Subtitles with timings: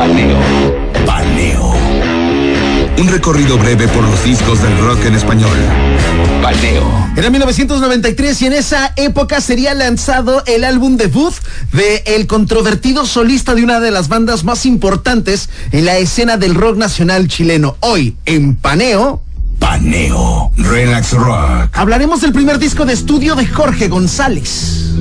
[0.00, 0.38] Paneo.
[1.04, 1.74] Paneo.
[2.98, 5.58] Un recorrido breve por los discos del rock en español.
[6.40, 7.06] Paneo.
[7.18, 11.34] Era 1993 y en esa época sería lanzado el álbum debut
[11.74, 16.54] de el controvertido solista de una de las bandas más importantes en la escena del
[16.54, 17.76] rock nacional chileno.
[17.80, 19.20] Hoy, en Paneo,
[19.58, 20.50] Paneo.
[20.56, 21.68] Relax Rock.
[21.74, 24.94] hablaremos del primer disco de estudio de Jorge González.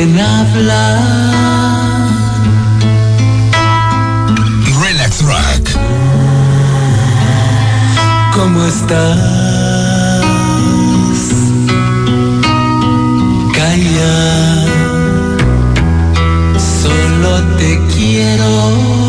[0.00, 0.98] Soy quien habla.
[4.80, 5.68] Relax Rock.
[8.34, 9.18] ¿Cómo estás?
[13.54, 14.64] Calla,
[16.82, 18.99] solo te quiero.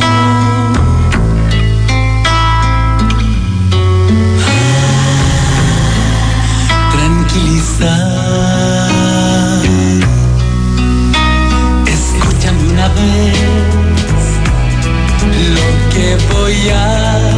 [16.32, 17.31] Que voy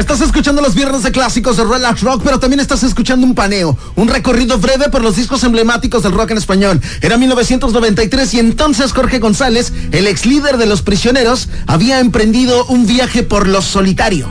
[0.00, 3.76] Estás escuchando los viernes de clásicos de Relax Rock, pero también estás escuchando un paneo,
[3.96, 6.80] un recorrido breve por los discos emblemáticos del rock en español.
[7.02, 12.86] Era 1993 y entonces Jorge González, el ex líder de Los Prisioneros, había emprendido un
[12.86, 14.26] viaje por lo solitario.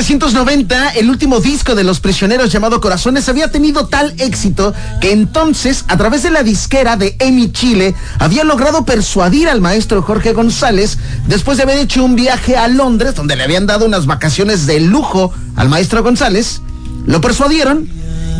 [0.00, 3.86] Y es que en 1990, el último disco de Los Prisioneros llamado Corazones había tenido
[3.86, 9.50] tal éxito que entonces, a través de la disquera de EMI Chile, había logrado persuadir
[9.50, 13.66] al maestro Jorge González después de haber hecho un viaje a Londres, donde le habían
[13.66, 16.62] dado unas vacaciones de lujo al maestro González.
[17.04, 17.86] Lo persuadieron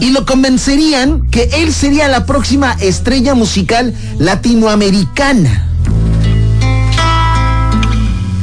[0.00, 5.69] y lo convencerían que él sería la próxima estrella musical latinoamericana.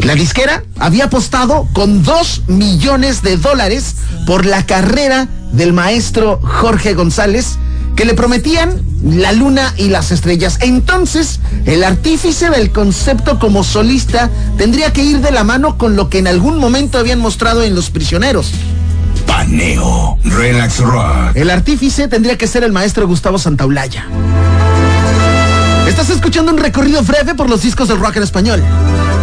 [0.07, 3.95] La disquera había apostado con dos millones de dólares
[4.25, 7.57] por la carrera del maestro Jorge González,
[7.97, 10.59] que le prometían la luna y las estrellas.
[10.61, 16.09] Entonces, el artífice del concepto como solista tendría que ir de la mano con lo
[16.09, 18.51] que en algún momento habían mostrado en Los Prisioneros.
[19.25, 21.35] Paneo, Relax Rock.
[21.35, 24.05] El artífice tendría que ser el maestro Gustavo Santaolalla.
[25.87, 28.61] Estás escuchando un recorrido breve por los discos del rock en español.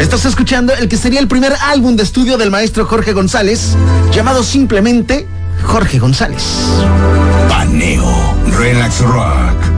[0.01, 3.77] Estás escuchando el que sería el primer álbum de estudio del maestro Jorge González,
[4.13, 5.27] llamado simplemente
[5.63, 6.43] Jorge González.
[7.49, 9.74] Paneo, Relax Rock.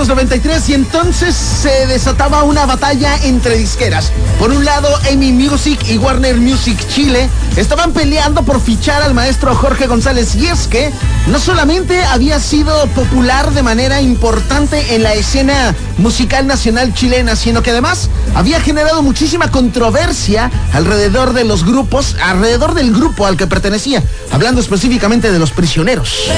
[0.00, 4.12] 1993 y entonces se desataba una batalla entre disqueras.
[4.38, 9.54] Por un lado, Amy Music y Warner Music Chile estaban peleando por fichar al maestro
[9.54, 10.90] Jorge González y es que
[11.26, 17.62] no solamente había sido popular de manera importante en la escena musical nacional chilena, sino
[17.62, 23.46] que además había generado muchísima controversia alrededor de los grupos, alrededor del grupo al que
[23.46, 24.02] pertenecía,
[24.32, 26.30] hablando específicamente de los prisioneros.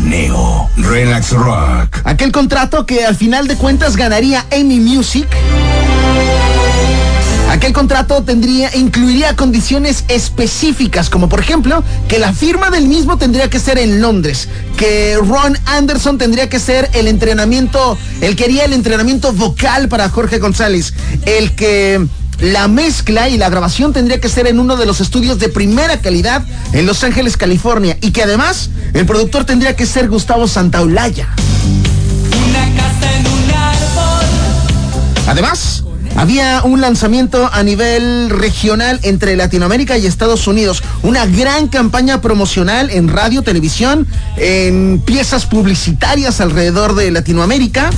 [0.00, 2.00] Paneo, Relax Rock.
[2.04, 5.28] Aquel contrato que al final de cuentas ganaría Amy Music.
[7.50, 13.50] Aquel contrato tendría, incluiría condiciones específicas, como por ejemplo, que la firma del mismo tendría
[13.50, 18.72] que ser en Londres, que Ron Anderson tendría que ser el entrenamiento, él quería el
[18.72, 20.94] entrenamiento vocal para Jorge González,
[21.26, 22.06] el que
[22.40, 26.00] la mezcla y la grabación tendría que ser en uno de los estudios de primera
[26.00, 26.42] calidad
[26.72, 31.28] en Los Ángeles, California, y que además el productor tendría que ser Gustavo Santaolalla.
[32.48, 34.26] Una casa en un árbol.
[35.26, 35.84] Además,
[36.16, 40.82] había un lanzamiento a nivel regional entre Latinoamérica y Estados Unidos.
[41.02, 44.06] Una gran campaña promocional en radio, televisión,
[44.36, 47.90] en piezas publicitarias alrededor de Latinoamérica.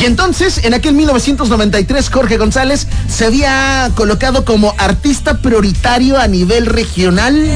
[0.00, 6.66] Y entonces, en aquel 1993, Jorge González se había colocado como artista prioritario a nivel
[6.66, 7.46] regional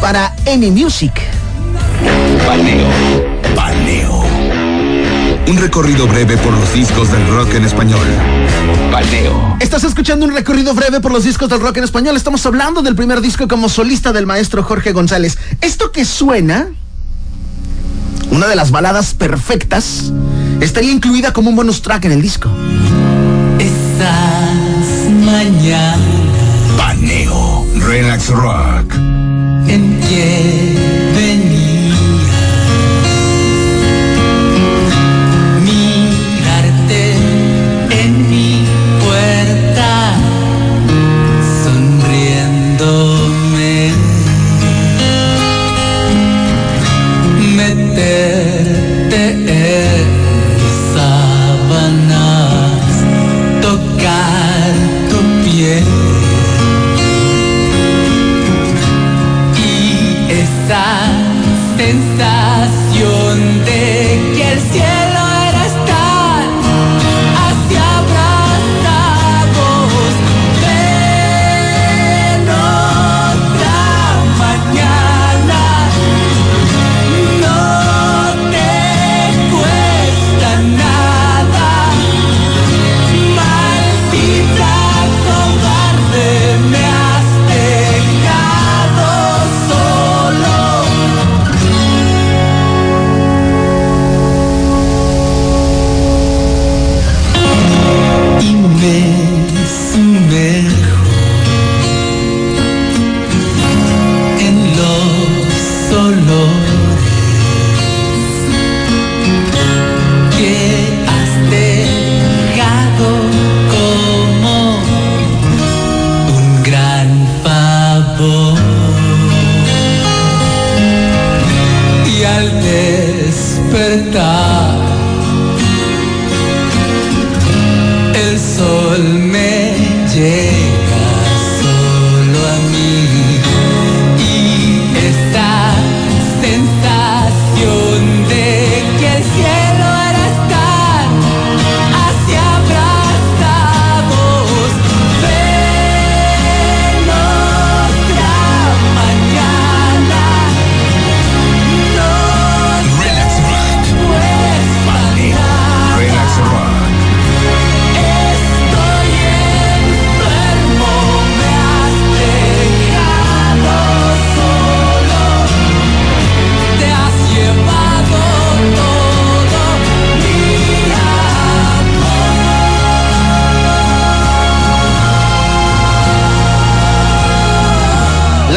[0.00, 1.12] para Emi Music.
[2.46, 2.88] Paneo.
[3.54, 4.24] Paneo.
[5.48, 8.06] Un recorrido breve por los discos del rock en español.
[8.90, 9.56] Paneo.
[9.60, 12.16] Estás escuchando un recorrido breve por los discos del rock en español.
[12.16, 15.38] Estamos hablando del primer disco como solista del maestro Jorge González.
[15.60, 16.68] Esto que suena,
[18.30, 20.12] una de las baladas perfectas,
[20.60, 22.50] estaría incluida como un bonus track en el disco.
[23.58, 25.98] Esas mañanas
[26.76, 27.66] Paneo.
[27.86, 28.94] Relax Rock.
[29.68, 30.00] en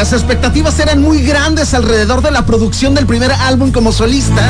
[0.09, 4.41] Las expectativas eran muy grandes alrededor de la producción del primer álbum como solista,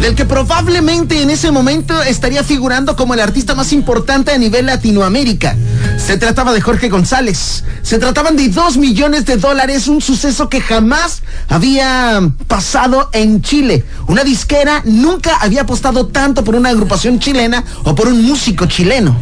[0.00, 4.66] del que probablemente en ese momento estaría figurando como el artista más importante a nivel
[4.66, 5.56] Latinoamérica.
[5.96, 7.64] Se trataba de Jorge González.
[7.82, 13.84] Se trataban de dos millones de dólares, un suceso que jamás había pasado en Chile.
[14.06, 19.18] Una disquera nunca había apostado tanto por una agrupación chilena o por un músico chileno.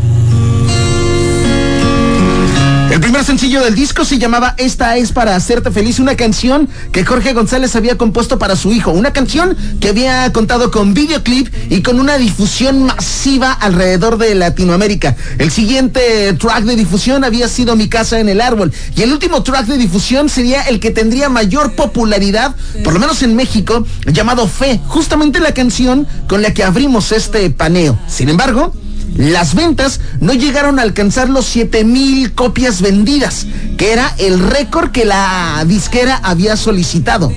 [2.93, 7.07] El primer sencillo del disco se llamaba Esta es para hacerte feliz, una canción que
[7.07, 11.81] Jorge González había compuesto para su hijo, una canción que había contado con videoclip y
[11.81, 15.17] con una difusión masiva alrededor de Latinoamérica.
[15.39, 19.43] El siguiente track de difusión había sido Mi casa en el árbol y el último
[19.43, 24.47] track de difusión sería el que tendría mayor popularidad, por lo menos en México, llamado
[24.47, 27.99] Fe, justamente la canción con la que abrimos este paneo.
[28.07, 28.75] Sin embargo,
[29.17, 35.05] las ventas no llegaron a alcanzar los 7000 copias vendidas, que era el récord que
[35.05, 37.33] la disquera había solicitado.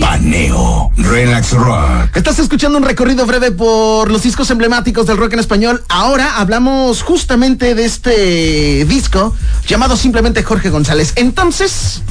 [0.00, 0.90] Paneo.
[0.96, 2.16] Relax Rock.
[2.16, 5.84] Estás escuchando un recorrido breve por los discos emblemáticos del rock en español.
[5.88, 9.34] Ahora hablamos justamente de este disco
[9.66, 11.12] llamado simplemente Jorge González.
[11.16, 12.02] Entonces,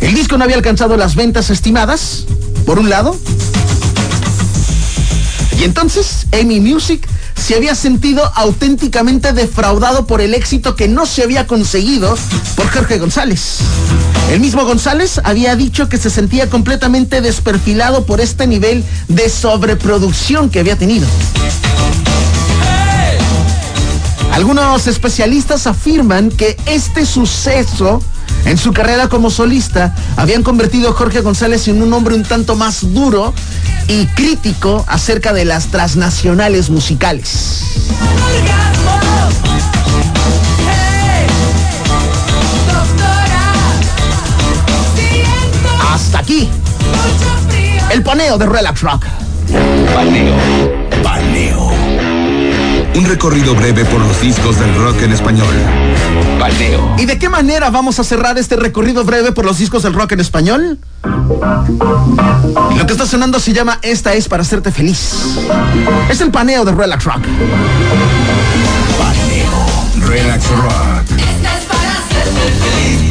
[0.00, 2.26] el disco no había alcanzado las ventas estimadas,
[2.64, 3.16] por un lado.
[5.60, 11.22] Y entonces, Amy Music se había sentido auténticamente defraudado por el éxito que no se
[11.22, 12.16] había conseguido
[12.56, 13.58] por Jorge González.
[14.30, 20.48] El mismo González había dicho que se sentía completamente desperfilado por este nivel de sobreproducción
[20.48, 21.06] que había tenido.
[24.32, 28.02] Algunos especialistas afirman que este suceso
[28.44, 32.56] en su carrera como solista habían convertido a Jorge González en un hombre un tanto
[32.56, 33.34] más duro
[33.88, 37.62] y crítico acerca de las transnacionales musicales.
[45.92, 46.48] Hasta aquí,
[47.90, 49.04] el paneo de Relax Rock.
[49.94, 50.36] Paneo.
[51.02, 52.09] Paneo.
[52.94, 55.54] Un recorrido breve por los discos del rock en español.
[56.38, 56.96] Paneo.
[56.98, 60.12] ¿Y de qué manera vamos a cerrar este recorrido breve por los discos del rock
[60.12, 60.78] en español?
[61.02, 65.38] Lo que está sonando se llama Esta es para hacerte feliz.
[66.10, 67.22] Es el paneo de Relax Rock.
[68.98, 70.08] Paneo.
[70.08, 71.10] Relax Rock.
[71.10, 73.09] Esta es para hacerte feliz.